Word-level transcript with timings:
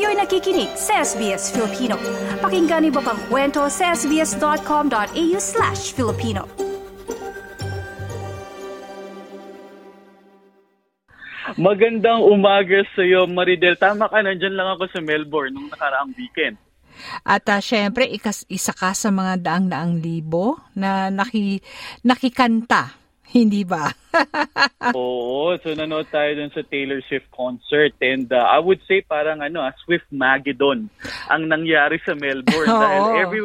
Kayo'y 0.00 0.16
nakikinig 0.16 0.72
sa 0.80 1.04
SBS 1.04 1.52
Filipino. 1.52 2.00
Pakinggan 2.40 2.88
niyo 2.88 3.04
pa 3.04 3.12
ang 3.12 3.20
kwento 3.28 3.68
sa 3.68 3.92
sbs.com.au 3.92 5.36
slash 5.36 5.92
Filipino. 5.92 6.48
Magandang 11.60 12.24
umaga 12.24 12.80
sa 12.96 13.04
iyo, 13.04 13.28
Maridel. 13.28 13.76
Tama 13.76 14.08
ka, 14.08 14.24
nandyan 14.24 14.56
lang 14.56 14.72
ako 14.72 14.88
sa 14.88 15.04
Melbourne 15.04 15.52
nung 15.52 15.68
nakaraang 15.68 16.16
weekend. 16.16 16.56
At 17.20 17.44
uh, 17.52 17.60
syempre, 17.60 18.08
ikas, 18.08 18.48
isa 18.48 18.72
ka 18.72 18.96
sa 18.96 19.12
mga 19.12 19.36
daang-daang 19.44 20.00
libo 20.00 20.64
na 20.80 21.12
naki, 21.12 21.60
nakikanta 22.08 22.96
hindi 23.36 23.62
ba? 23.62 23.90
Oo, 24.98 25.54
so 25.62 25.70
nanood 25.70 26.10
tayo 26.10 26.34
dun 26.34 26.50
sa 26.50 26.66
Taylor 26.66 26.98
Swift 27.06 27.30
concert 27.30 27.94
and 28.02 28.26
uh, 28.34 28.42
I 28.42 28.58
would 28.58 28.82
say 28.90 29.06
parang 29.06 29.38
ano, 29.38 29.62
ah, 29.62 29.74
Swift 29.86 30.10
Magedon 30.10 30.90
ang 31.30 31.42
nangyari 31.46 32.02
sa 32.02 32.18
Melbourne 32.18 32.70
dahil 32.84 33.04
every 33.22 33.42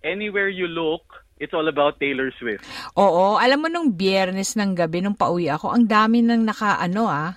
anywhere 0.00 0.48
you 0.48 0.70
look, 0.70 1.04
it's 1.36 1.52
all 1.52 1.68
about 1.68 2.00
Taylor 2.00 2.32
Swift. 2.40 2.64
Oo, 2.96 3.36
alam 3.36 3.60
mo 3.60 3.68
nung 3.68 3.92
biyernes 3.92 4.56
ng 4.56 4.72
gabi 4.72 5.04
nung 5.04 5.18
pauwi 5.18 5.52
ako, 5.52 5.74
ang 5.74 5.84
dami 5.84 6.24
nang 6.24 6.46
naka 6.46 6.80
ano 6.80 7.10
ah, 7.10 7.36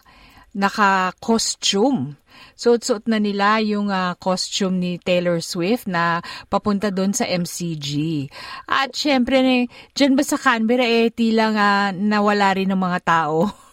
naka 0.54 1.14
costume. 1.22 2.18
Suot-suot 2.60 3.08
na 3.08 3.20
nila 3.20 3.60
yung 3.64 3.92
uh, 3.92 4.16
costume 4.20 4.80
ni 4.80 4.92
Taylor 5.00 5.40
Swift 5.40 5.88
na 5.88 6.24
papunta 6.52 6.92
doon 6.92 7.16
sa 7.16 7.28
MCG. 7.28 8.28
At 8.68 8.96
syempre, 8.96 9.40
eh, 9.40 9.64
dyan 9.96 10.16
ba 10.16 10.24
sa 10.24 10.40
Canberra, 10.40 10.84
eh, 10.84 11.12
tila 11.12 11.56
nga 11.56 11.70
nawala 11.96 12.56
rin 12.56 12.72
ng 12.72 12.80
mga 12.80 13.00
tao. 13.04 13.48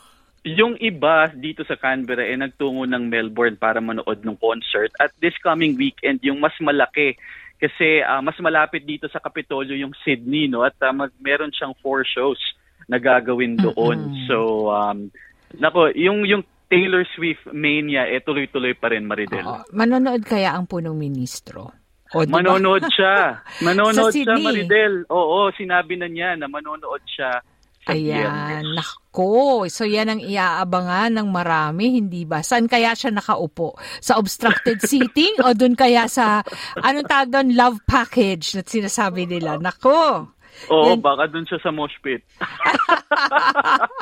Yung 0.46 0.78
iba 0.78 1.26
dito 1.34 1.66
sa 1.66 1.74
Canberra 1.74 2.22
eh 2.22 2.38
nagtungo 2.38 2.86
ng 2.86 3.10
Melbourne 3.10 3.58
para 3.58 3.82
manood 3.82 4.22
ng 4.22 4.38
concert 4.38 4.94
at 5.02 5.10
this 5.18 5.34
coming 5.42 5.74
weekend 5.74 6.22
yung 6.22 6.38
mas 6.38 6.54
malaki 6.62 7.18
kasi 7.58 7.98
uh, 8.06 8.22
mas 8.22 8.38
malapit 8.38 8.86
dito 8.86 9.10
sa 9.10 9.18
Capitolio 9.18 9.74
yung 9.74 9.90
Sydney 10.06 10.46
no 10.46 10.62
at 10.62 10.78
uh, 10.86 10.94
mag, 10.94 11.10
meron 11.18 11.50
siyang 11.50 11.74
four 11.82 12.06
shows 12.06 12.38
na 12.86 13.02
gagawin 13.02 13.58
doon. 13.58 14.14
Mm-hmm. 14.14 14.26
So 14.30 14.70
um 14.70 15.10
nako 15.58 15.90
yung 15.98 16.22
yung 16.22 16.46
Taylor 16.66 17.06
Swift 17.14 17.46
mania, 17.54 18.10
eh 18.10 18.22
tuloy-tuloy 18.22 18.74
pa 18.74 18.90
rin, 18.90 19.06
Maridel. 19.06 19.46
Oo. 19.46 19.62
Manonood 19.70 20.26
kaya 20.26 20.54
ang 20.54 20.66
punong 20.66 20.98
ministro? 20.98 21.70
O, 22.14 22.22
diba? 22.22 22.42
Manonood 22.42 22.86
siya. 22.90 23.38
Manonood 23.66 24.10
siya, 24.10 24.34
Maridel. 24.34 25.06
Oo, 25.10 25.50
sinabi 25.54 25.94
na 25.98 26.10
niya 26.10 26.34
na 26.34 26.50
manonood 26.50 27.02
siya 27.06 27.42
Ayan, 27.86 28.74
nako. 28.74 29.70
So 29.70 29.86
yan 29.86 30.10
ang 30.10 30.18
iaabangan 30.18 31.14
ng 31.14 31.28
marami, 31.30 32.02
hindi 32.02 32.26
ba? 32.26 32.42
Saan 32.42 32.66
kaya 32.66 32.98
siya 32.98 33.14
nakaupo? 33.14 33.78
Sa 34.02 34.18
obstructed 34.18 34.82
seating 34.90 35.38
o 35.46 35.54
dun 35.54 35.78
kaya 35.78 36.10
sa, 36.10 36.42
anong 36.82 37.06
tawag 37.06 37.30
doon, 37.30 37.54
love 37.54 37.78
package 37.86 38.58
na 38.58 38.66
sinasabi 38.66 39.30
nila? 39.30 39.62
Nako. 39.62 40.34
Oo, 40.66 40.98
yan. 40.98 41.04
baka 41.04 41.30
dun 41.30 41.46
siya 41.46 41.62
sa 41.62 41.70
mosh 41.70 41.94
pit. 42.02 42.26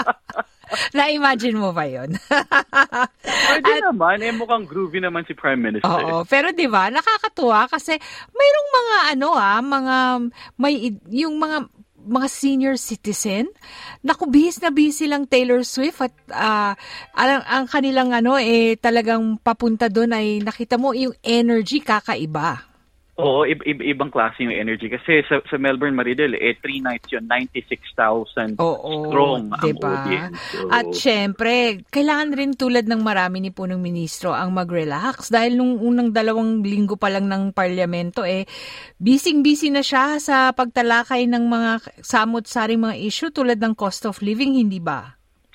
Na-imagine 0.97 1.57
mo 1.57 1.71
ba 1.71 1.85
yun? 1.87 2.15
Pwede 3.49 3.71
At, 3.71 3.83
naman. 3.91 4.21
Eh, 4.21 4.33
mukhang 4.35 4.65
groovy 4.69 5.01
naman 5.01 5.25
si 5.25 5.33
Prime 5.33 5.61
Minister. 5.61 5.89
Oo. 5.89 6.27
Pero 6.29 6.51
di 6.53 6.67
ba 6.69 6.91
nakakatuwa 6.91 7.67
kasi 7.71 7.97
mayroong 8.33 8.71
mga 8.71 8.97
ano 9.17 9.29
ah, 9.35 9.61
mga, 9.63 9.97
may, 10.59 10.95
yung 11.11 11.37
mga 11.39 11.71
mga 12.05 12.29
senior 12.29 12.77
citizen, 12.77 13.49
naku, 14.05 14.29
bihis 14.29 14.61
na 14.61 14.69
bihis 14.69 15.01
silang 15.01 15.25
Taylor 15.25 15.65
Swift 15.65 16.05
at 16.05 16.15
uh, 16.29 16.73
ang, 17.17 17.43
ang 17.49 17.65
kanilang 17.65 18.13
ano 18.13 18.37
eh 18.37 18.77
talagang 18.77 19.41
papunta 19.41 19.89
doon 19.89 20.13
ay 20.13 20.45
nakita 20.45 20.77
mo 20.77 20.93
yung 20.93 21.17
energy 21.25 21.81
kakaiba. 21.81 22.74
Oo, 23.15 23.47
ib- 23.47 23.63
ib- 23.63 23.87
ibang 23.87 24.11
klase 24.11 24.43
yung 24.43 24.51
energy. 24.51 24.91
Kasi 24.91 25.23
sa, 25.31 25.39
sa 25.47 25.55
Melbourne, 25.55 25.95
Maridel, 25.95 26.35
eh, 26.35 26.59
three 26.59 26.83
nights 26.83 27.15
yun, 27.15 27.23
96,000 27.31 28.59
strong 28.59 29.55
diba? 29.63 29.87
ang 29.87 29.95
audience. 29.95 30.35
So, 30.51 30.67
At 30.67 30.87
syempre, 30.99 31.87
kailangan 31.95 32.35
rin 32.35 32.53
tulad 32.59 32.91
ng 32.91 33.07
marami 33.07 33.39
ni 33.39 33.55
punong 33.55 33.79
ministro 33.79 34.35
ang 34.35 34.51
mag-relax. 34.51 35.31
Dahil 35.31 35.55
nung 35.55 35.79
unang 35.79 36.11
dalawang 36.11 36.59
linggo 36.67 36.99
pa 36.99 37.07
lang 37.07 37.31
ng 37.31 37.55
parlamento, 37.55 38.27
eh, 38.27 38.51
busy-busy 38.99 39.71
na 39.71 39.87
siya 39.87 40.19
sa 40.19 40.51
pagtalakay 40.51 41.31
ng 41.31 41.45
mga 41.47 41.71
samot-saring 42.03 42.83
mga 42.83 42.99
issue 42.99 43.31
tulad 43.31 43.63
ng 43.63 43.79
cost 43.79 44.11
of 44.11 44.19
living, 44.27 44.59
hindi 44.59 44.83
ba? 44.83 45.14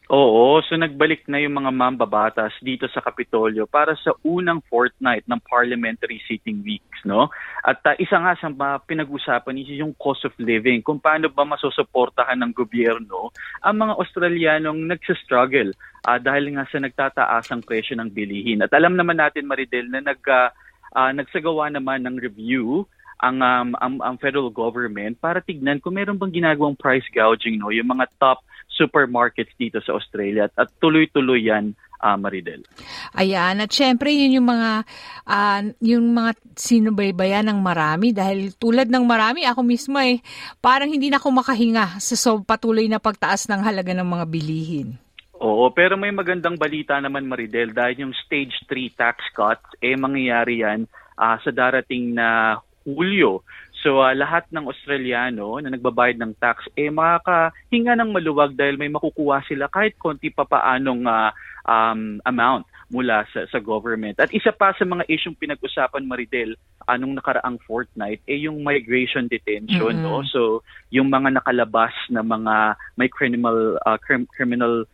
Oo, 0.09 0.57
so 0.65 0.73
nagbalik 0.73 1.29
na 1.29 1.37
yung 1.37 1.61
mga 1.61 1.69
mambabatas 1.69 2.57
dito 2.65 2.89
sa 2.89 2.97
Kapitolyo 2.97 3.69
para 3.69 3.93
sa 3.93 4.09
unang 4.25 4.57
fortnight 4.65 5.21
ng 5.29 5.37
parliamentary 5.45 6.17
sitting 6.25 6.65
weeks, 6.65 7.05
no? 7.05 7.29
At 7.61 7.77
uh, 7.85 7.93
isa 8.01 8.17
nga 8.17 8.33
sa 8.33 8.49
pinag-usapan 8.89 9.61
is 9.61 9.69
yung 9.77 9.93
cost 10.01 10.25
of 10.25 10.33
living, 10.41 10.81
kung 10.81 10.97
paano 10.97 11.29
ba 11.29 11.45
masusuportahan 11.45 12.41
ng 12.41 12.57
gobyerno 12.57 13.29
ang 13.61 13.85
mga 13.85 13.93
Australianong 14.01 14.89
nagsa-struggle 14.89 15.77
uh, 16.09 16.17
dahil 16.17 16.57
nga 16.57 16.65
sa 16.65 16.81
nagtataasang 16.81 17.61
presyo 17.61 17.93
ng 18.01 18.09
bilihin. 18.09 18.65
At 18.65 18.73
alam 18.73 18.97
naman 18.97 19.21
natin, 19.21 19.45
Maridel, 19.45 19.93
na 19.93 20.01
nag, 20.01 20.25
uh, 20.25 20.49
uh, 20.97 21.13
nagsagawa 21.13 21.69
naman 21.69 22.09
ng 22.09 22.17
review 22.17 22.81
ang, 23.19 23.43
um, 23.43 23.69
ang 23.77 23.99
ang 23.99 24.15
federal 24.17 24.47
government 24.47 25.19
para 25.19 25.43
tignan 25.43 25.83
kung 25.83 25.99
meron 25.99 26.15
bang 26.15 26.39
ginagawang 26.39 26.79
price 26.79 27.03
gouging 27.11 27.59
no 27.59 27.67
yung 27.67 27.91
mga 27.91 28.07
top 28.15 28.39
supermarkets 28.79 29.51
dito 29.59 29.83
sa 29.83 29.99
Australia 29.99 30.47
at, 30.55 30.71
tuloy-tuloy 30.79 31.51
yan 31.51 31.75
uh, 31.99 32.15
Maridel. 32.15 32.63
Ayan, 33.11 33.59
at 33.59 33.71
syempre 33.75 34.15
yun 34.15 34.39
yung 34.39 34.47
mga 34.47 34.87
uh, 35.27 35.61
yung 35.83 36.15
mga 36.15 36.31
sinubaybayan 36.55 37.51
ng 37.51 37.59
marami 37.59 38.15
dahil 38.15 38.55
tulad 38.55 38.87
ng 38.87 39.03
marami 39.03 39.43
ako 39.43 39.59
mismo 39.67 39.99
eh 39.99 40.23
parang 40.63 40.87
hindi 40.87 41.11
na 41.11 41.19
ako 41.19 41.43
makahinga 41.43 41.99
sa 41.99 42.15
so 42.15 42.39
patuloy 42.39 42.87
na 42.87 43.03
pagtaas 43.03 43.51
ng 43.51 43.59
halaga 43.59 43.91
ng 43.91 44.07
mga 44.07 44.25
bilihin. 44.31 44.95
Oo, 45.39 45.71
pero 45.71 45.95
may 45.95 46.11
magandang 46.11 46.59
balita 46.59 46.99
naman 46.99 47.27
Maridel 47.27 47.71
dahil 47.71 48.07
yung 48.07 48.15
stage 48.27 48.55
3 48.67 48.91
tax 48.95 49.23
cuts 49.31 49.67
eh 49.79 49.95
mangyayari 49.95 50.63
yan 50.63 50.83
uh, 51.15 51.35
sa 51.43 51.51
darating 51.51 52.15
na 52.15 52.59
Hulyo. 52.83 53.43
So 53.79 54.03
uh, 54.03 54.11
lahat 54.11 54.47
ng 54.51 54.67
Australiano 54.67 55.55
na 55.63 55.71
nagbabayad 55.71 56.19
ng 56.19 56.35
tax 56.39 56.67
eh 56.75 56.91
makakahinga 56.91 57.95
ng 57.95 58.11
maluwag 58.11 58.51
dahil 58.55 58.75
may 58.75 58.91
makukuha 58.91 59.43
sila 59.47 59.71
kahit 59.71 59.95
konti 59.95 60.27
pa 60.27 60.43
paanong 60.43 61.07
uh, 61.07 61.31
um, 61.63 62.19
amount 62.27 62.67
mula 62.89 63.23
sa, 63.31 63.45
sa 63.47 63.61
government. 63.61 64.17
At 64.19 64.33
isa 64.33 64.51
pa 64.51 64.73
sa 64.73 64.83
mga 64.83 65.05
isyong 65.07 65.37
pinag-usapan 65.37 66.09
Maridel 66.09 66.57
anong 66.89 67.21
nakaraang 67.21 67.61
fortnight 67.63 68.19
eh 68.25 68.49
yung 68.49 68.65
migration 68.65 69.29
detention 69.29 70.01
mm-hmm. 70.01 70.09
no. 70.09 70.25
So 70.27 70.65
yung 70.89 71.13
mga 71.13 71.39
nakalabas 71.39 71.93
na 72.09 72.25
mga 72.25 72.75
may 72.97 73.07
criminal 73.07 73.77
uh, 73.85 73.95
crim- 74.01 74.27
criminal 74.33 74.89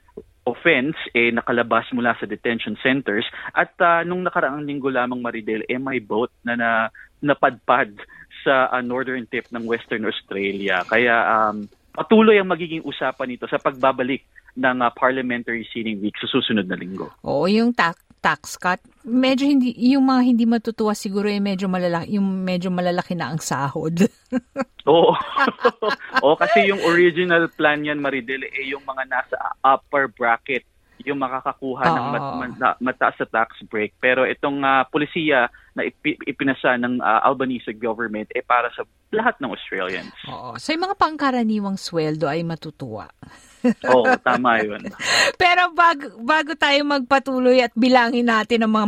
offense 0.46 1.00
eh 1.18 1.34
nakalabas 1.34 1.90
mula 1.90 2.14
sa 2.22 2.30
detention 2.30 2.78
centers 2.84 3.26
at 3.58 3.74
uh, 3.82 4.06
nung 4.06 4.22
nakaraang 4.22 4.62
linggo 4.62 4.94
lamang 4.94 5.24
Maridel 5.24 5.66
eh 5.66 5.82
may 5.82 5.98
boat 5.98 6.30
na, 6.46 6.54
na 6.54 6.70
napadpad 7.24 7.96
sa 8.46 8.70
uh, 8.70 8.86
northern 8.86 9.26
tip 9.26 9.50
ng 9.50 9.66
Western 9.66 10.06
Australia. 10.06 10.86
Kaya 10.86 11.16
um, 11.26 11.66
patuloy 11.98 12.38
ang 12.38 12.54
magiging 12.54 12.86
usapan 12.86 13.34
nito 13.34 13.50
sa 13.50 13.58
pagbabalik 13.58 14.22
ng 14.56 14.78
uh, 14.86 14.94
parliamentary 14.94 15.66
sitting 15.74 16.00
week 16.00 16.14
sa 16.22 16.30
susunod 16.30 16.70
na 16.70 16.78
linggo. 16.78 17.10
Oo, 17.26 17.50
yung 17.50 17.74
ta- 17.74 17.98
tax 18.26 18.58
cut, 18.58 18.82
medyo 19.06 19.46
hindi 19.46 19.74
yung 19.78 20.10
mga 20.10 20.22
hindi 20.26 20.46
matutuwa 20.50 20.98
siguro 20.98 21.30
ay 21.30 21.38
medyo 21.38 21.70
malalaki 21.70 22.18
yung 22.18 22.26
medyo 22.42 22.74
malalaki 22.74 23.14
na 23.14 23.30
ang 23.30 23.38
sahod. 23.38 24.10
Oo. 24.90 25.14
Oo 26.26 26.36
kasi 26.38 26.70
yung 26.70 26.82
original 26.90 27.46
plan 27.54 27.86
niyan 27.86 28.02
Maridel 28.02 28.50
eh 28.50 28.70
yung 28.70 28.82
mga 28.82 29.06
nasa 29.06 29.38
upper 29.62 30.10
bracket 30.10 30.66
yung 31.04 31.20
makakakuha 31.20 31.84
uh, 31.84 31.96
ng 31.96 32.06
mat, 32.14 32.26
mat, 32.40 32.76
mataas 32.80 33.16
sa 33.20 33.28
tax 33.28 33.60
break. 33.68 33.92
Pero 34.00 34.24
itong 34.24 34.64
uh, 34.64 34.88
polisiya 34.88 35.52
na 35.76 35.84
ipinasa 36.24 36.80
ng 36.80 37.04
uh, 37.04 37.20
Albanese 37.28 37.76
government 37.76 38.32
eh 38.32 38.46
para 38.46 38.72
sa 38.72 38.88
lahat 39.12 39.36
ng 39.44 39.52
Australians. 39.52 40.16
Oo. 40.32 40.56
So 40.56 40.72
yung 40.72 40.88
mga 40.88 40.96
pangkaraniwang 40.96 41.76
sweldo 41.76 42.32
ay 42.32 42.48
matutuwa. 42.48 43.12
Oo, 43.92 44.08
tama 44.22 44.62
yun. 44.64 44.82
Pero 45.42 45.74
bago, 45.74 46.14
bago 46.22 46.54
tayo 46.56 46.80
magpatuloy 46.88 47.62
at 47.62 47.74
bilangin 47.76 48.30
natin 48.30 48.66
ang 48.66 48.72
mga 48.74 48.88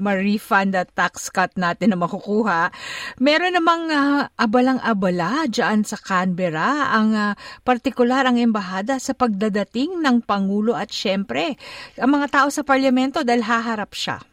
ma-refund 0.00 0.72
at 0.78 0.88
tax 0.94 1.28
cut 1.28 1.52
natin 1.58 1.94
na 1.94 1.98
makukuha, 1.98 2.72
meron 3.20 3.54
namang 3.54 3.90
uh, 3.90 4.26
abalang-abala 4.38 5.46
dyan 5.50 5.84
sa 5.84 5.98
Canberra 6.00 6.94
ang 6.94 7.14
uh, 7.14 7.32
partikular 7.66 8.24
ang 8.24 8.38
embahada 8.38 8.96
sa 9.02 9.12
pagdadating 9.12 10.00
ng 10.00 10.24
Pangulo 10.24 10.72
at 10.72 10.90
syempre 10.90 11.58
ang 11.98 12.10
mga 12.14 12.26
tao 12.30 12.48
sa 12.48 12.64
parlamento 12.64 13.20
dahil 13.26 13.44
haharap 13.44 13.92
siya 13.92 14.31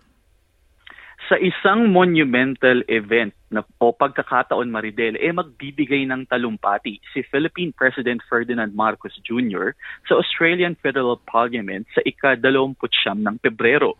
sa 1.29 1.37
isang 1.37 1.93
monumental 1.93 2.81
event 2.89 3.29
na 3.53 3.61
o 3.77 3.93
pagkakataon 3.93 4.65
Maridel, 4.73 5.13
eh 5.21 5.29
magbibigay 5.29 6.01
ng 6.09 6.25
talumpati 6.25 6.97
si 7.13 7.21
Philippine 7.21 7.69
President 7.69 8.17
Ferdinand 8.25 8.73
Marcos 8.73 9.13
Jr. 9.21 9.77
sa 10.09 10.17
Australian 10.17 10.73
Federal 10.81 11.21
Parliament 11.29 11.85
sa 11.93 12.01
ika-29 12.01 12.81
ng 13.21 13.35
Pebrero. 13.45 13.93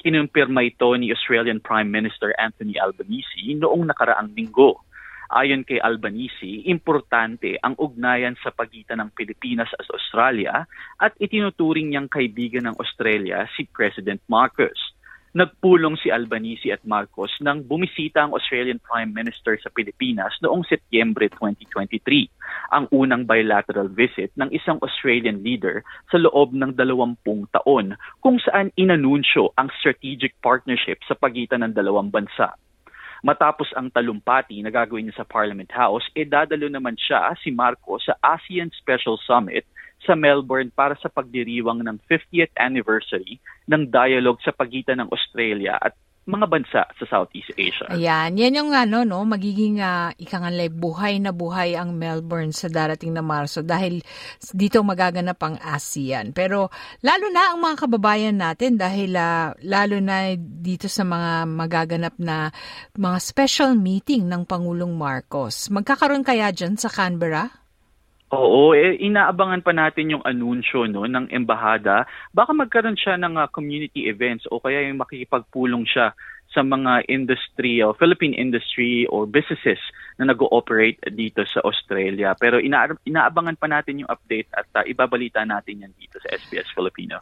Kinumpirma 0.00 0.64
ito 0.64 0.88
ni 0.96 1.12
Australian 1.12 1.60
Prime 1.60 1.92
Minister 1.92 2.32
Anthony 2.40 2.80
Albanese 2.80 3.60
noong 3.60 3.84
nakaraang 3.92 4.32
linggo. 4.32 4.80
Ayon 5.36 5.68
kay 5.68 5.78
Albanese, 5.84 6.64
importante 6.64 7.60
ang 7.60 7.76
ugnayan 7.76 8.40
sa 8.40 8.48
pagitan 8.50 9.04
ng 9.04 9.12
Pilipinas 9.12 9.68
at 9.76 9.84
Australia 9.92 10.64
at 10.96 11.12
itinuturing 11.20 11.92
niyang 11.92 12.08
kaibigan 12.08 12.64
ng 12.64 12.80
Australia 12.80 13.44
si 13.52 13.68
President 13.68 14.24
Marcos. 14.32 14.96
Nagpulong 15.30 15.94
si 15.94 16.10
Albanese 16.10 16.74
at 16.74 16.82
Marcos 16.82 17.30
nang 17.38 17.62
bumisita 17.62 18.26
ang 18.26 18.34
Australian 18.34 18.82
Prime 18.82 19.14
Minister 19.14 19.54
sa 19.62 19.70
Pilipinas 19.70 20.34
noong 20.42 20.66
Setyembre 20.66 21.30
2023, 21.38 22.74
ang 22.74 22.90
unang 22.90 23.30
bilateral 23.30 23.86
visit 23.94 24.34
ng 24.34 24.50
isang 24.50 24.82
Australian 24.82 25.46
leader 25.46 25.86
sa 26.10 26.18
loob 26.18 26.50
ng 26.50 26.74
dalawampung 26.74 27.46
taon 27.54 27.94
kung 28.18 28.42
saan 28.42 28.74
inanunsyo 28.74 29.54
ang 29.54 29.70
strategic 29.78 30.34
partnership 30.42 30.98
sa 31.06 31.14
pagitan 31.14 31.62
ng 31.62 31.78
dalawang 31.78 32.10
bansa. 32.10 32.50
Matapos 33.22 33.70
ang 33.78 33.86
talumpati 33.94 34.58
na 34.66 34.74
gagawin 34.74 35.06
niya 35.06 35.22
sa 35.22 35.28
Parliament 35.30 35.70
House, 35.70 36.10
e 36.18 36.26
dadalo 36.26 36.66
naman 36.66 36.98
siya, 36.98 37.38
si 37.38 37.54
Marcos, 37.54 38.02
sa 38.02 38.18
ASEAN 38.18 38.74
Special 38.74 39.14
Summit 39.22 39.62
sa 40.04 40.16
Melbourne 40.16 40.72
para 40.72 40.96
sa 40.98 41.12
pagdiriwang 41.12 41.84
ng 41.84 41.96
50th 42.08 42.54
anniversary 42.56 43.40
ng 43.68 43.92
dialogue 43.92 44.40
sa 44.40 44.52
pagitan 44.52 45.04
ng 45.04 45.08
Australia 45.12 45.76
at 45.76 45.92
mga 46.28 46.46
bansa 46.46 46.82
sa 46.86 47.04
Southeast 47.08 47.50
Asia. 47.56 47.90
Ayan, 47.90 48.38
yan 48.38 48.58
yung 48.60 48.70
ano 48.76 49.02
no, 49.02 49.24
magiging 49.26 49.82
uh, 49.82 50.14
ikanganlay 50.20 50.70
buhay 50.70 51.18
na 51.18 51.34
buhay 51.34 51.74
ang 51.74 51.96
Melbourne 51.96 52.54
sa 52.54 52.70
darating 52.70 53.16
na 53.16 53.24
Marso 53.24 53.64
dahil 53.64 54.04
dito 54.52 54.84
magaganap 54.84 55.40
ang 55.42 55.56
ASEAN. 55.58 56.30
Pero 56.30 56.70
lalo 57.02 57.26
na 57.32 57.56
ang 57.56 57.58
mga 57.58 57.76
kababayan 57.88 58.36
natin 58.38 58.78
dahil 58.78 59.16
uh, 59.18 59.56
lalo 59.64 59.96
na 59.98 60.36
dito 60.38 60.86
sa 60.86 61.02
mga 61.02 61.48
magaganap 61.50 62.14
na 62.20 62.54
mga 62.94 63.18
special 63.18 63.74
meeting 63.74 64.30
ng 64.30 64.46
Pangulong 64.46 64.94
Marcos. 64.94 65.72
Magkakaroon 65.72 66.22
kaya 66.22 66.54
dyan 66.54 66.78
sa 66.78 66.92
Canberra? 66.92 67.48
Oo, 68.30 68.78
eh, 68.78 68.94
inaabangan 68.94 69.58
pa 69.66 69.74
natin 69.74 70.14
yung 70.14 70.22
anunsyo 70.22 70.86
no, 70.86 71.02
ng 71.02 71.34
embahada. 71.34 72.06
Baka 72.30 72.54
magkaroon 72.54 72.94
siya 72.94 73.18
ng 73.18 73.34
uh, 73.34 73.50
community 73.50 74.06
events 74.06 74.46
o 74.46 74.62
kaya 74.62 74.86
yung 74.86 75.02
makikipagpulong 75.02 75.82
siya 75.82 76.14
sa 76.54 76.62
mga 76.62 77.10
industry 77.10 77.82
o 77.82 77.90
Philippine 77.90 78.34
industry 78.38 79.02
or 79.10 79.26
businesses 79.26 79.82
na 80.18 80.30
nag-ooperate 80.30 81.02
dito 81.10 81.42
sa 81.42 81.58
Australia. 81.66 82.38
Pero 82.38 82.62
ina- 82.62 82.94
inaabangan 83.02 83.58
pa 83.58 83.66
natin 83.66 84.06
yung 84.06 84.10
update 84.10 84.46
at 84.54 84.66
uh, 84.78 84.86
ibabalita 84.86 85.42
natin 85.42 85.82
yan 85.86 85.92
dito 85.98 86.22
sa 86.22 86.30
SBS 86.30 86.70
Filipino. 86.70 87.18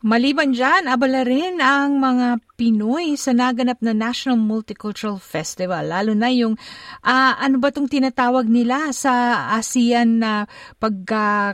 Maliban 0.00 0.56
dyan, 0.56 0.88
abala 0.88 1.28
rin 1.28 1.60
ang 1.60 2.00
mga 2.00 2.40
Pinoy 2.56 3.20
sa 3.20 3.36
naganap 3.36 3.84
na 3.84 3.92
National 3.92 4.40
Multicultural 4.40 5.20
Festival. 5.20 5.92
Lalo 5.92 6.16
na 6.16 6.32
yung, 6.32 6.56
uh, 7.04 7.32
ano 7.36 7.60
ba 7.60 7.68
itong 7.68 7.84
tinatawag 7.84 8.48
nila 8.48 8.96
sa 8.96 9.44
ASEAN 9.60 10.24
na 10.24 10.48
pagka, 10.80 11.52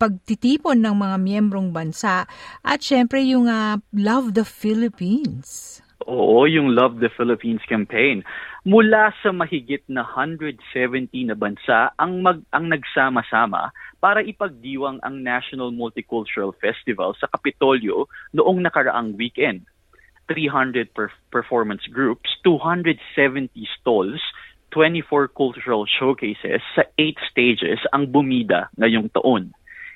pagtitipon 0.00 0.80
ng 0.80 0.96
mga 0.96 1.16
miyembrong 1.20 1.68
bansa. 1.68 2.24
At 2.64 2.80
syempre 2.80 3.28
yung 3.28 3.52
uh, 3.52 3.76
Love 3.92 4.40
the 4.40 4.48
Philippines. 4.48 5.84
Oo, 6.06 6.46
yung 6.50 6.74
Love 6.74 6.98
the 6.98 7.10
Philippines 7.14 7.62
campaign. 7.68 8.26
Mula 8.66 9.14
sa 9.22 9.30
mahigit 9.30 9.82
na 9.86 10.02
170 10.02 10.58
na 11.26 11.36
bansa 11.38 11.90
ang 11.98 12.22
mag 12.22 12.42
ang 12.50 12.70
nagsama-sama 12.70 13.70
para 14.02 14.22
ipagdiwang 14.22 14.98
ang 15.06 15.22
National 15.22 15.70
Multicultural 15.70 16.54
Festival 16.58 17.14
sa 17.18 17.30
Kapitolyo 17.30 18.10
noong 18.34 18.62
nakaraang 18.62 19.14
weekend. 19.14 19.66
300 20.30 20.94
per- 20.94 21.12
performance 21.34 21.82
groups, 21.90 22.30
270 22.46 23.50
stalls, 23.78 24.22
24 24.70 25.28
cultural 25.34 25.84
showcases 25.84 26.62
sa 26.72 26.86
8 26.96 27.18
stages 27.28 27.82
ang 27.92 28.08
bumida 28.08 28.70
ngayong 28.78 29.10
taon. 29.12 29.52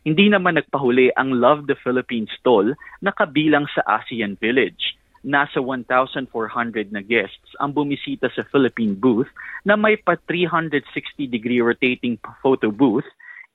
Hindi 0.06 0.30
naman 0.30 0.58
nagpahuli 0.58 1.10
ang 1.18 1.34
Love 1.34 1.66
the 1.66 1.78
Philippines 1.78 2.30
stall 2.38 2.74
na 3.02 3.10
kabilang 3.10 3.66
sa 3.74 3.82
ASEAN 3.86 4.38
Village. 4.38 4.95
Nasa 5.26 5.58
1,400 5.58 6.30
na 6.94 7.02
guests 7.02 7.50
ang 7.58 7.74
bumisita 7.74 8.30
sa 8.30 8.46
Philippine 8.46 8.94
booth 8.94 9.26
na 9.66 9.74
may 9.74 9.98
pa 9.98 10.14
360-degree 10.30 11.58
rotating 11.58 12.14
photo 12.38 12.70
booth 12.70 13.06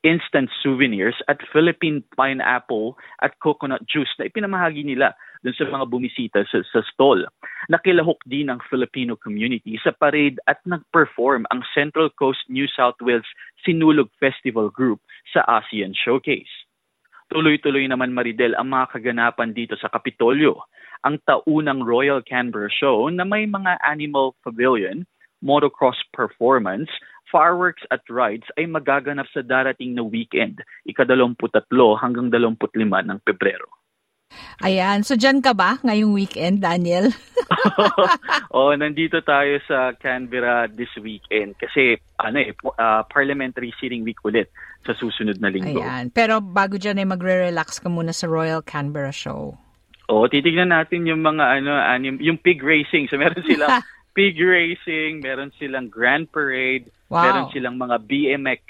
instant 0.03 0.49
souvenirs 0.61 1.15
at 1.29 1.37
Philippine 1.53 2.03
pineapple 2.17 2.97
at 3.21 3.37
coconut 3.39 3.85
juice 3.85 4.09
na 4.17 4.25
ipinamahagi 4.25 4.81
nila 4.81 5.13
dun 5.45 5.53
sa 5.57 5.65
mga 5.69 5.85
bumisita 5.89 6.45
sa, 6.49 6.61
sa 6.65 6.81
stall. 6.89 7.25
Nakilahok 7.69 8.21
din 8.25 8.49
ang 8.49 8.61
Filipino 8.65 9.17
community 9.17 9.77
sa 9.81 9.93
parade 9.93 10.41
at 10.49 10.61
nag-perform 10.65 11.45
ang 11.53 11.61
Central 11.73 12.09
Coast 12.13 12.41
New 12.49 12.65
South 12.69 12.97
Wales 13.01 13.25
Sinulog 13.61 14.09
Festival 14.17 14.73
Group 14.73 15.01
sa 15.29 15.45
ASEAN 15.45 15.93
Showcase. 15.93 16.60
Tuloy-tuloy 17.31 17.87
naman 17.87 18.11
Maridel 18.11 18.59
ang 18.59 18.75
mga 18.75 18.91
kaganapan 18.91 19.55
dito 19.55 19.79
sa 19.79 19.87
Kapitolyo. 19.87 20.67
Ang 21.07 21.15
taunang 21.23 21.79
Royal 21.79 22.19
Canberra 22.19 22.67
Show 22.67 23.07
na 23.07 23.23
may 23.23 23.47
mga 23.47 23.79
animal 23.87 24.35
pavilion, 24.43 25.07
motocross 25.39 25.95
performance, 26.11 26.91
fireworks 27.31 27.87
at 27.87 28.03
rides 28.11 28.43
ay 28.59 28.67
magaganap 28.67 29.31
sa 29.31 29.39
darating 29.39 29.95
na 29.95 30.03
weekend, 30.03 30.59
ikadalamput-tatlo 30.83 31.95
hanggang 32.03 32.27
dalamput-lima 32.27 32.99
ng 33.07 33.23
Pebrero. 33.23 33.80
Ayan. 34.61 35.03
So, 35.03 35.17
dyan 35.17 35.41
ka 35.41 35.55
ba 35.55 35.81
ngayong 35.81 36.13
weekend, 36.13 36.61
Daniel? 36.61 37.09
oh, 38.55 38.71
nandito 38.77 39.19
tayo 39.25 39.57
sa 39.67 39.91
Canberra 39.97 40.69
this 40.71 40.91
weekend 40.99 41.57
kasi 41.57 41.97
ano 42.21 42.37
eh, 42.39 42.53
uh, 42.55 43.03
parliamentary 43.09 43.73
sitting 43.81 44.05
week 44.05 44.21
ulit 44.23 44.47
sa 44.85 44.93
susunod 44.95 45.37
na 45.41 45.49
linggo. 45.49 45.81
Ayan. 45.81 46.13
Pero 46.13 46.39
bago 46.39 46.77
dyan 46.77 47.01
ay 47.01 47.07
magre-relax 47.09 47.81
ka 47.81 47.89
muna 47.89 48.13
sa 48.13 48.29
Royal 48.29 48.63
Canberra 48.63 49.13
Show. 49.13 49.57
Oh, 50.11 50.27
titignan 50.27 50.73
natin 50.73 51.07
yung 51.07 51.23
mga 51.23 51.61
ano, 51.61 51.71
anim, 51.75 52.19
yung 52.19 52.37
pig 52.37 52.59
racing. 52.59 53.07
So 53.07 53.15
meron 53.15 53.45
silang 53.47 53.79
pig 54.17 54.35
racing, 54.35 55.23
meron 55.23 55.55
silang 55.55 55.87
grand 55.87 56.27
parade, 56.27 56.91
Wow. 57.11 57.27
Meron 57.27 57.47
silang 57.51 57.75
mga 57.75 57.97
BMX 58.07 58.63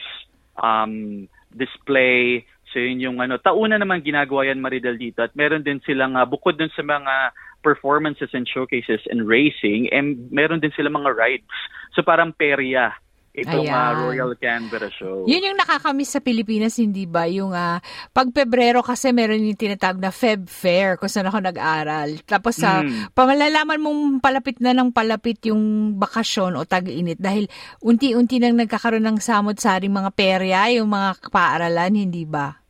um, 0.57 1.29
display. 1.53 2.41
Yun 2.79 3.03
yung 3.03 3.17
ano, 3.19 3.35
tauna 3.41 3.75
naman 3.75 4.05
ginagawa 4.05 4.47
yan 4.47 4.63
Maridel 4.63 4.95
dito 4.95 5.25
at 5.25 5.35
meron 5.35 5.65
din 5.65 5.83
silang 5.83 6.15
uh, 6.15 6.23
bukod 6.23 6.55
dun 6.55 6.71
sa 6.71 6.85
mga 6.85 7.35
performances 7.65 8.31
and 8.33 8.49
showcases 8.49 9.01
and 9.09 9.27
racing, 9.27 9.89
and 9.93 10.29
meron 10.33 10.59
din 10.61 10.73
silang 10.73 10.97
mga 10.97 11.13
rides. 11.13 11.51
So 11.93 12.01
parang 12.01 12.33
perya 12.33 12.95
itong 13.31 13.63
uh, 13.63 13.91
Royal 13.95 14.35
Canberra 14.35 14.91
Show. 14.91 15.23
Yun 15.23 15.47
yung 15.51 15.57
nakakamiss 15.59 16.19
sa 16.19 16.19
Pilipinas, 16.19 16.75
hindi 16.75 17.07
ba? 17.07 17.23
Yung 17.31 17.55
uh, 17.55 17.79
pag 18.11 18.27
Pebrero 18.35 18.83
kasi 18.83 19.15
meron 19.15 19.47
yung 19.47 19.55
tinatawag 19.55 20.03
na 20.03 20.11
Feb 20.11 20.51
Fair 20.51 20.99
kung 20.99 21.07
saan 21.07 21.31
ako 21.31 21.39
nag-aral. 21.39 22.19
Tapos 22.27 22.59
sa 22.59 22.83
uh, 22.83 22.87
mm. 22.87 23.15
pamalalaman 23.15 23.79
mong 23.79 24.01
palapit 24.19 24.59
na 24.59 24.75
ng 24.75 24.91
palapit 24.91 25.39
yung 25.47 25.95
bakasyon 25.95 26.59
o 26.59 26.67
tag-init 26.67 27.19
dahil 27.23 27.47
unti-unti 27.79 28.43
nang 28.43 28.59
nagkakaroon 28.59 29.03
ng 29.07 29.19
samot-saring 29.23 29.91
mga 29.91 30.11
perya, 30.11 30.67
yung 30.75 30.91
mga 30.91 31.31
paaralan, 31.31 31.95
hindi 31.95 32.27
ba? 32.27 32.60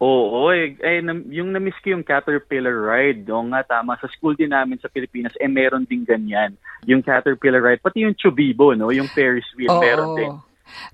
Oo, 0.00 0.48
eh, 0.48 0.80
eh 0.80 1.04
yung 1.28 1.52
na-miss 1.52 1.76
ko 1.84 1.92
yung 1.92 2.08
Caterpillar 2.08 2.72
ride. 2.72 3.28
O 3.28 3.44
nga, 3.52 3.60
tama. 3.68 4.00
Sa 4.00 4.08
school 4.08 4.32
din 4.32 4.48
namin 4.48 4.80
sa 4.80 4.88
Pilipinas, 4.88 5.36
eh 5.36 5.44
meron 5.44 5.84
din 5.84 6.08
ganyan. 6.08 6.56
Yung 6.88 7.04
Caterpillar 7.04 7.60
ride. 7.60 7.84
Pati 7.84 8.08
yung 8.08 8.16
Chubibo, 8.16 8.72
no? 8.72 8.88
Yung 8.88 9.12
Ferris 9.12 9.44
wheel, 9.60 9.68
Oo. 9.68 9.84
meron 9.84 10.16
din. 10.16 10.32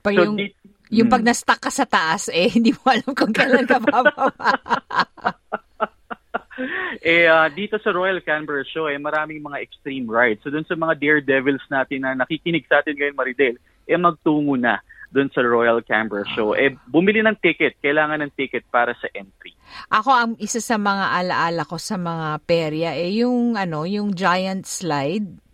Pag 0.03 0.11
so, 0.11 0.27
yung, 0.27 0.35
di, 0.35 0.51
yung 0.91 1.07
hmm. 1.07 1.15
pag 1.15 1.23
na-stuck 1.23 1.63
ka 1.63 1.71
sa 1.71 1.87
taas, 1.87 2.27
eh, 2.35 2.51
hindi 2.59 2.75
mo 2.75 2.83
alam 2.91 3.15
kung 3.15 3.31
kailan 3.31 3.71
ka 3.71 3.79
bababa. 3.79 4.35
eh, 7.07 7.31
uh, 7.31 7.47
dito 7.55 7.79
sa 7.79 7.95
Royal 7.95 8.19
Canberra 8.27 8.67
Show, 8.67 8.91
eh, 8.91 8.99
maraming 8.99 9.39
mga 9.39 9.63
extreme 9.63 10.11
rides. 10.11 10.43
So, 10.43 10.51
dun 10.51 10.67
sa 10.67 10.75
mga 10.75 10.99
daredevils 10.99 11.63
natin 11.71 12.03
na 12.03 12.19
nakikinig 12.19 12.67
sa 12.67 12.83
atin 12.83 12.99
ngayon, 12.99 13.15
Maridel, 13.15 13.55
eh, 13.87 13.95
magtungo 13.95 14.59
na 14.59 14.83
doon 15.11 15.31
sa 15.31 15.43
Royal 15.43 15.81
Canberra 15.83 16.27
Show. 16.35 16.55
Eh, 16.59 16.75
bumili 16.89 17.23
ng 17.23 17.39
ticket. 17.39 17.79
Kailangan 17.83 18.23
ng 18.27 18.33
ticket 18.35 18.67
para 18.71 18.93
sa 18.99 19.07
entry. 19.15 19.55
Ako, 19.91 20.11
ang 20.11 20.33
isa 20.39 20.59
sa 20.59 20.77
mga 20.77 21.23
alaala 21.23 21.63
ko 21.67 21.77
sa 21.79 21.99
mga 21.99 22.43
perya, 22.45 22.91
eh, 22.95 23.23
yung, 23.23 23.55
ano, 23.55 23.87
yung 23.87 24.15
giant 24.15 24.67
slide. 24.67 25.47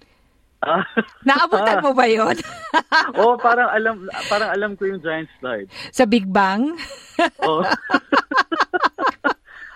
Ah. 0.62 0.86
Naabutan 1.26 1.82
mo 1.82 1.90
ba 1.90 2.06
yon? 2.06 2.38
oh, 3.18 3.34
parang 3.34 3.66
alam 3.74 4.06
parang 4.30 4.50
alam 4.54 4.70
ko 4.78 4.86
yung 4.86 5.02
giant 5.02 5.26
slide. 5.42 5.66
Sa 5.90 6.06
Big 6.06 6.30
Bang? 6.30 6.78
oh. 7.42 7.66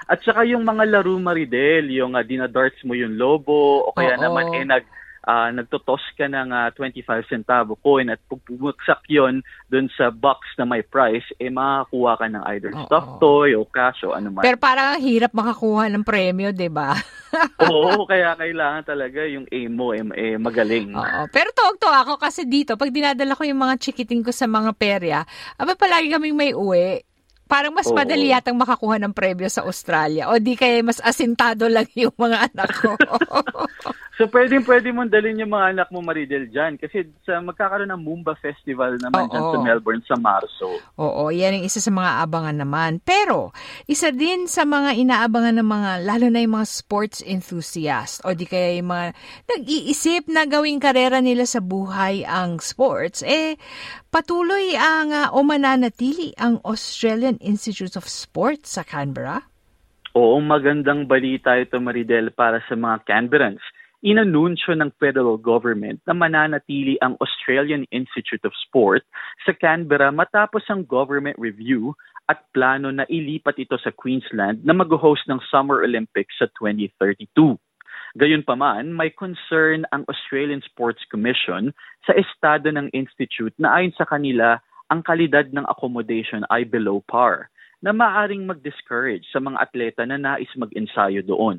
At 0.06 0.23
saka 0.23 0.47
yung 0.47 0.62
mga 0.62 0.87
laro 0.87 1.18
Maridel, 1.18 1.90
yung 1.90 2.14
uh, 2.14 2.23
dinadarts 2.23 2.78
mo 2.87 2.95
yung 2.95 3.18
lobo 3.18 3.83
o 3.83 3.90
kaya 3.90 4.14
Oo. 4.14 4.23
naman 4.23 4.47
eh 4.54 4.62
nag 4.62 4.87
uh, 5.26 5.50
nagtotos 5.50 6.00
ka 6.14 6.30
ng 6.30 6.54
uh, 6.54 6.71
25 6.73 7.26
centavo 7.26 7.75
coin 7.83 8.09
at 8.09 8.23
pag 8.30 8.40
bumagsak 8.47 9.02
yon 9.11 9.42
dun 9.66 9.90
sa 9.99 10.14
box 10.14 10.47
na 10.56 10.64
may 10.64 10.87
price, 10.87 11.26
eh 11.42 11.50
makakuha 11.50 12.12
ka 12.16 12.26
ng 12.30 12.45
either 12.54 12.73
Oo. 12.73 12.87
stuffed 12.87 13.18
toy 13.18 13.59
o 13.59 13.66
cash 13.66 14.06
o 14.06 14.14
ano 14.14 14.30
man. 14.30 14.47
Pero 14.47 14.56
parang 14.56 14.97
ang 14.97 15.02
hirap 15.02 15.35
makakuha 15.35 15.90
ng 15.90 16.06
premyo, 16.06 16.54
di 16.54 16.71
ba? 16.71 16.95
Oo, 17.68 18.06
kaya 18.06 18.38
kailangan 18.38 18.87
talaga 18.87 19.26
yung 19.26 19.45
aim 19.50 19.73
mo 19.75 19.92
eh, 19.92 20.06
eh 20.14 20.38
magaling. 20.38 20.95
Oo. 20.95 21.21
Pero 21.35 21.50
tuwag-tuwa 21.52 22.06
ako 22.06 22.14
kasi 22.23 22.47
dito, 22.47 22.78
pag 22.78 22.95
dinadala 22.95 23.35
ko 23.35 23.42
yung 23.42 23.61
mga 23.61 23.76
chikiting 23.83 24.23
ko 24.23 24.30
sa 24.30 24.47
mga 24.47 24.71
perya, 24.78 25.26
aba 25.59 25.75
palagi 25.75 26.14
kaming 26.14 26.38
may 26.38 26.54
uwi. 26.54 27.02
Parang 27.47 27.71
mas 27.71 27.87
Oo. 27.87 27.95
madali 27.95 28.35
yatang 28.35 28.59
makakuha 28.59 28.99
ng 28.99 29.14
premyo 29.14 29.47
sa 29.47 29.62
Australia. 29.62 30.26
O 30.35 30.38
di 30.42 30.59
kaya 30.59 30.83
mas 30.83 30.99
asintado 30.99 31.71
lang 31.71 31.87
yung 31.99 32.14
mga 32.18 32.50
anak 32.50 32.71
ko. 32.75 32.99
So 34.16 34.25
pwedeng 34.32 34.64
pwede 34.64 34.88
mong 34.96 35.12
dalhin 35.12 35.44
yung 35.44 35.52
mga 35.52 35.76
anak 35.76 35.88
mo 35.92 36.00
Maridel 36.00 36.49
dyan 36.49 36.80
kasi 36.80 37.04
sa 37.20 37.37
magkakaroon 37.44 37.92
ng 37.92 38.00
Mumba 38.00 38.32
Festival 38.40 38.96
naman 38.96 39.28
dyan 39.28 39.44
Oo. 39.44 39.52
sa 39.52 39.58
Melbourne 39.61 40.04
sa 40.08 40.16
Marso. 40.16 40.80
Oo, 40.96 41.28
yan 41.28 41.61
ang 41.61 41.64
isa 41.68 41.85
sa 41.85 41.92
mga 41.92 42.25
abangan 42.25 42.56
naman. 42.56 43.04
Pero, 43.04 43.52
isa 43.85 44.08
din 44.16 44.49
sa 44.49 44.64
mga 44.64 44.96
inaabangan 44.96 45.61
ng 45.61 45.68
mga, 45.68 45.90
lalo 46.08 46.32
na 46.32 46.40
yung 46.40 46.56
mga 46.56 46.64
sports 46.64 47.20
enthusiast 47.20 48.25
o 48.25 48.32
di 48.32 48.49
kaya 48.49 48.80
yung 48.80 48.88
mga 48.88 49.12
nag-iisip 49.52 50.32
na 50.32 50.49
gawing 50.49 50.80
karera 50.80 51.20
nila 51.20 51.44
sa 51.44 51.61
buhay 51.61 52.25
ang 52.25 52.56
sports, 52.56 53.20
eh, 53.20 53.61
patuloy 54.08 54.80
ang 54.80 55.12
uh, 55.12 55.28
o 55.37 55.44
mananatili 55.44 56.32
ang 56.40 56.56
Australian 56.64 57.37
Institute 57.44 58.00
of 58.00 58.08
Sports 58.08 58.80
sa 58.80 58.82
Canberra. 58.82 59.44
Oo, 60.16 60.40
magandang 60.40 61.04
balita 61.04 61.61
ito 61.61 61.76
Maridel 61.76 62.32
para 62.32 62.64
sa 62.64 62.73
mga 62.73 63.04
Canberrans. 63.04 63.61
Inanunsyo 64.07 64.71
ng 64.79 64.95
federal 65.03 65.35
government 65.35 65.99
na 66.07 66.15
mananatili 66.15 66.95
ang 67.03 67.19
Australian 67.19 67.91
Institute 67.91 68.47
of 68.47 68.55
Sport 68.55 69.03
sa 69.43 69.51
Canberra 69.51 70.15
matapos 70.15 70.63
ang 70.71 70.87
government 70.87 71.35
review 71.43 71.91
at 72.31 72.47
plano 72.55 72.95
na 72.95 73.03
ilipat 73.11 73.59
ito 73.59 73.75
sa 73.83 73.91
Queensland 73.91 74.63
na 74.63 74.71
mag-host 74.79 75.27
ng 75.27 75.43
Summer 75.51 75.83
Olympics 75.83 76.39
sa 76.39 76.47
2032. 76.55 77.59
Gayunpaman, 78.15 78.95
may 78.95 79.11
concern 79.11 79.83
ang 79.91 80.07
Australian 80.07 80.63
Sports 80.63 81.03
Commission 81.11 81.75
sa 82.07 82.15
estado 82.15 82.71
ng 82.71 82.95
institute 82.95 83.59
na 83.59 83.75
ayon 83.75 83.91
sa 83.99 84.07
kanila 84.07 84.63
ang 84.87 85.03
kalidad 85.03 85.51
ng 85.51 85.67
accommodation 85.67 86.47
ay 86.55 86.63
below 86.63 87.03
par 87.11 87.51
na 87.83 87.91
maaring 87.91 88.47
mag-discourage 88.47 89.27
sa 89.35 89.43
mga 89.43 89.59
atleta 89.59 90.07
na 90.07 90.15
nais 90.15 90.51
mag-ensayo 90.55 91.27
doon. 91.27 91.59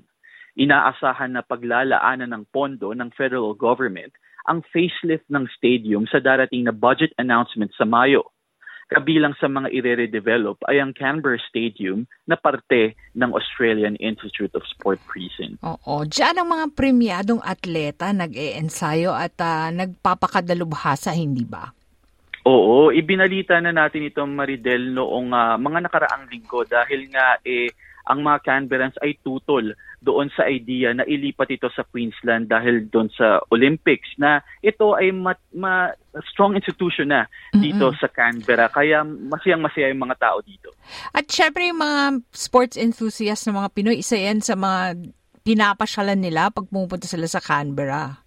Inaasahan 0.58 1.38
na 1.38 1.46
paglalaanan 1.46 2.34
ng 2.34 2.44
pondo 2.50 2.90
ng 2.90 3.14
federal 3.14 3.54
government 3.54 4.10
ang 4.50 4.66
facelift 4.74 5.30
ng 5.30 5.46
stadium 5.54 6.10
sa 6.10 6.18
darating 6.18 6.66
na 6.66 6.74
budget 6.74 7.14
announcement 7.22 7.70
sa 7.78 7.86
Mayo. 7.86 8.34
Kabilang 8.88 9.36
sa 9.36 9.52
mga 9.52 9.68
ire-redevelop 9.70 10.64
ay 10.72 10.80
ang 10.80 10.96
Canberra 10.96 11.36
Stadium 11.52 12.08
na 12.24 12.40
parte 12.40 12.96
ng 13.20 13.36
Australian 13.36 14.00
Institute 14.00 14.56
of 14.56 14.64
Sport 14.64 15.04
Precinct. 15.12 15.60
Oo, 15.60 16.08
dyan 16.08 16.40
ang 16.40 16.48
mga 16.48 16.66
premyadong 16.72 17.44
atleta 17.44 18.16
nag-e-ensayo 18.16 19.12
at 19.12 19.36
ah, 19.44 19.68
nagpapakadalubhasa, 19.76 21.12
hindi 21.12 21.44
ba? 21.44 21.68
Oo, 22.48 22.96
ibinalita 22.96 23.60
na 23.60 23.76
natin 23.76 24.08
ito 24.08 24.24
Maridel 24.24 24.96
noong 24.96 25.36
ah, 25.36 25.60
mga 25.60 25.92
nakaraang 25.92 26.32
linggo 26.32 26.64
dahil 26.64 27.12
nga 27.12 27.36
eh 27.44 27.68
ang 28.08 28.24
mga 28.24 28.40
Canberrans 28.40 28.96
ay 29.04 29.20
tutol 29.20 29.76
doon 29.98 30.30
sa 30.30 30.46
idea 30.46 30.94
na 30.94 31.02
ilipat 31.10 31.50
ito 31.50 31.66
sa 31.74 31.82
Queensland 31.90 32.46
dahil 32.48 32.86
doon 32.88 33.10
sa 33.18 33.42
Olympics 33.50 34.14
na 34.22 34.46
ito 34.62 34.94
ay 34.94 35.10
ma- 35.10 35.50
ma- 35.58 35.94
strong 36.34 36.54
institution 36.54 37.10
na 37.10 37.26
dito 37.54 37.90
sa 37.98 38.06
Canberra 38.06 38.70
kaya 38.70 39.02
masayang 39.02 39.62
masaya 39.66 39.90
yung 39.90 40.06
mga 40.06 40.18
tao 40.22 40.38
dito. 40.46 40.70
At 41.14 41.26
syempre 41.30 41.66
yung 41.70 41.82
mga 41.82 42.22
sports 42.30 42.78
enthusiast 42.78 43.50
ng 43.50 43.58
mga 43.58 43.70
Pinoy, 43.74 43.98
isa 44.02 44.18
yan 44.18 44.42
sa 44.42 44.54
mga 44.54 45.02
pinapasyalan 45.42 46.20
nila 46.20 46.54
pag 46.54 46.70
pumupunta 46.70 47.10
sila 47.10 47.26
sa 47.26 47.42
Canberra. 47.42 48.27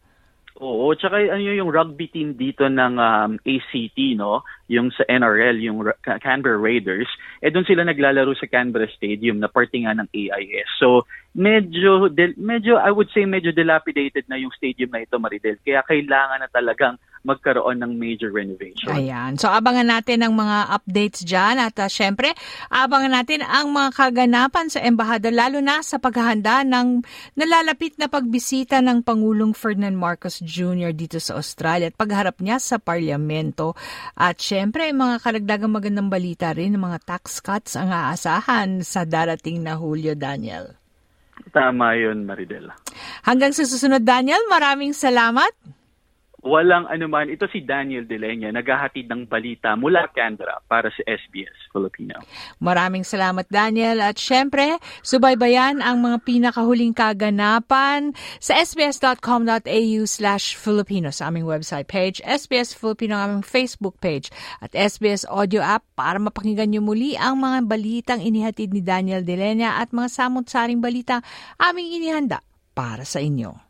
Oo, 0.58 0.90
tsaka 0.98 1.30
ano 1.30 1.40
yung 1.40 1.70
rugby 1.70 2.10
team 2.10 2.34
dito 2.34 2.66
ng 2.66 2.98
um, 2.98 3.32
ACT, 3.38 4.18
no? 4.18 4.42
Yung 4.66 4.90
sa 4.90 5.06
NRL, 5.06 5.62
yung 5.62 5.86
Ra- 5.86 6.00
Ca- 6.02 6.18
Canberra 6.18 6.58
Raiders, 6.58 7.06
eh 7.38 7.54
doon 7.54 7.62
sila 7.62 7.86
naglalaro 7.86 8.34
sa 8.34 8.50
Canberra 8.50 8.90
Stadium 8.90 9.38
na 9.38 9.46
parte 9.46 9.78
nga 9.78 9.94
ng 9.94 10.10
AIS. 10.10 10.68
So, 10.82 11.06
medyo, 11.38 12.10
del- 12.10 12.36
medyo, 12.36 12.82
I 12.82 12.90
would 12.90 13.14
say 13.14 13.22
medyo 13.24 13.54
dilapidated 13.54 14.26
na 14.26 14.36
yung 14.42 14.50
stadium 14.50 14.90
na 14.90 15.06
ito, 15.06 15.16
Maridel. 15.22 15.62
Kaya 15.62 15.86
kailangan 15.86 16.42
na 16.42 16.50
talagang 16.50 16.98
magkaroon 17.20 17.84
ng 17.84 17.92
major 18.00 18.32
renovation. 18.32 18.96
Ayan. 18.96 19.36
So, 19.36 19.52
abangan 19.52 19.92
natin 19.92 20.24
ang 20.24 20.32
mga 20.32 20.72
updates 20.72 21.20
dyan. 21.20 21.60
At 21.60 21.76
uh, 21.76 21.88
syempre, 21.88 22.32
abangan 22.72 23.12
natin 23.12 23.44
ang 23.44 23.72
mga 23.76 23.92
kaganapan 23.92 24.72
sa 24.72 24.80
embahada, 24.80 25.28
lalo 25.28 25.60
na 25.60 25.84
sa 25.84 26.00
paghahanda 26.00 26.64
ng 26.64 27.04
nalalapit 27.36 28.00
na 28.00 28.08
pagbisita 28.08 28.80
ng 28.80 29.04
Pangulong 29.04 29.52
Ferdinand 29.52 29.96
Marcos 29.96 30.40
Jr. 30.40 30.96
dito 30.96 31.20
sa 31.20 31.36
Australia 31.36 31.92
at 31.92 31.96
pagharap 31.96 32.40
niya 32.40 32.56
sa 32.56 32.80
parlamento. 32.80 33.76
At 34.16 34.40
syempre, 34.40 34.88
mga 34.88 35.20
karagdagang 35.20 35.72
magandang 35.76 36.08
balita 36.08 36.56
rin 36.56 36.72
ng 36.72 36.82
mga 36.82 37.04
tax 37.04 37.44
cuts 37.44 37.76
ang 37.76 37.92
aasahan 37.92 38.80
sa 38.80 39.04
darating 39.04 39.60
na 39.60 39.76
Hulyo, 39.76 40.16
Daniel. 40.16 40.80
Tama 41.52 41.96
yun, 41.96 42.28
Maridel. 42.28 42.68
Hanggang 43.24 43.56
sa 43.56 43.64
susunod, 43.64 44.04
Daniel, 44.04 44.40
maraming 44.52 44.92
salamat. 44.92 45.79
Walang 46.40 46.88
anuman. 46.88 47.28
Ito 47.28 47.52
si 47.52 47.60
Daniel 47.60 48.08
Delenya, 48.08 48.48
naghahatid 48.48 49.04
ng 49.12 49.28
balita 49.28 49.76
mula 49.76 50.08
Canberra 50.08 50.64
para 50.64 50.88
sa 50.88 51.04
SBS 51.04 51.52
Filipino. 51.68 52.16
Maraming 52.64 53.04
salamat 53.04 53.44
Daniel 53.52 54.00
at 54.00 54.16
syempre 54.16 54.80
subaybayan 55.04 55.84
ang 55.84 56.00
mga 56.00 56.24
pinakahuling 56.24 56.96
kaganapan 56.96 58.16
sa 58.40 58.56
sbs.com.au 58.56 60.00
slash 60.08 60.56
Filipino 60.56 61.12
sa 61.12 61.28
aming 61.28 61.44
website 61.44 61.84
page, 61.84 62.24
SBS 62.24 62.72
Filipino 62.72 63.20
ang 63.20 63.36
aming 63.36 63.44
Facebook 63.44 64.00
page 64.00 64.32
at 64.64 64.72
SBS 64.72 65.28
Audio 65.28 65.60
app 65.60 65.84
para 65.92 66.16
mapakinggan 66.16 66.72
niyo 66.72 66.80
muli 66.80 67.20
ang 67.20 67.36
mga 67.44 67.68
balitang 67.68 68.20
inihatid 68.24 68.72
ni 68.72 68.80
Daniel 68.80 69.20
Delenya 69.20 69.76
at 69.76 69.92
mga 69.92 70.08
samot-saring 70.08 70.80
balita 70.80 71.20
aming 71.60 72.00
inihanda 72.00 72.40
para 72.72 73.04
sa 73.04 73.20
inyo. 73.20 73.69